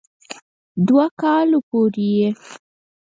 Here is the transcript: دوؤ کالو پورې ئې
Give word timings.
دوؤ 0.87 1.07
کالو 1.21 1.59
پورې 1.69 2.09
ئې 2.19 2.29